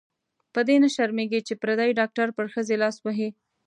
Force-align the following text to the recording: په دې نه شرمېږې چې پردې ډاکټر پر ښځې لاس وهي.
په 0.53 0.59
دې 0.67 0.75
نه 0.83 0.89
شرمېږې 0.95 1.41
چې 1.47 1.53
پردې 1.61 1.91
ډاکټر 1.99 2.27
پر 2.37 2.45
ښځې 2.53 2.75
لاس 2.83 2.95
وهي. 3.01 3.29